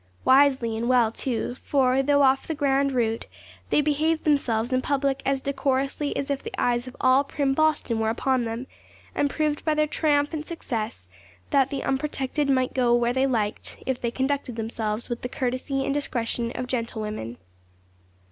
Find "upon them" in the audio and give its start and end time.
8.09-8.65